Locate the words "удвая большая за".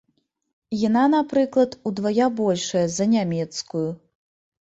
1.89-3.05